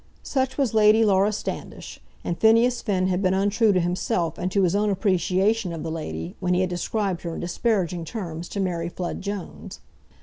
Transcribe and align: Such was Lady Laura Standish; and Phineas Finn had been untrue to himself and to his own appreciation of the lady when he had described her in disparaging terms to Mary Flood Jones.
Such 0.23 0.57
was 0.57 0.73
Lady 0.73 1.05
Laura 1.05 1.31
Standish; 1.31 2.01
and 2.23 2.35
Phineas 2.35 2.81
Finn 2.81 3.05
had 3.05 3.21
been 3.21 3.35
untrue 3.35 3.71
to 3.71 3.79
himself 3.79 4.39
and 4.39 4.51
to 4.51 4.63
his 4.63 4.75
own 4.75 4.89
appreciation 4.89 5.71
of 5.73 5.83
the 5.83 5.91
lady 5.91 6.33
when 6.39 6.55
he 6.55 6.61
had 6.61 6.71
described 6.71 7.21
her 7.21 7.35
in 7.35 7.39
disparaging 7.39 8.03
terms 8.03 8.49
to 8.49 8.59
Mary 8.59 8.89
Flood 8.89 9.21
Jones. 9.21 9.79